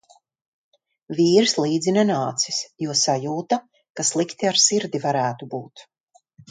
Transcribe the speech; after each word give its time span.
Vīrs 1.19 1.53
līdzi 1.59 1.93
nenācis, 1.99 2.63
jo 2.87 2.97
sajūta, 3.05 3.63
ka 4.01 4.09
slikti 4.13 4.53
ar 4.53 4.63
sirdi 4.69 5.07
varētu 5.09 5.55
būt. 5.55 5.91